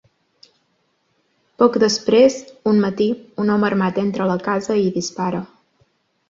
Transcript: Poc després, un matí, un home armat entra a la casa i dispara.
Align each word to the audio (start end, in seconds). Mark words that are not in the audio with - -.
Poc 1.63 1.77
després, 1.83 2.37
un 2.71 2.79
matí, 2.85 3.07
un 3.45 3.53
home 3.57 3.69
armat 3.69 4.01
entra 4.05 4.27
a 4.27 4.29
la 4.33 4.39
casa 4.49 4.79
i 4.87 4.91
dispara. 4.99 5.45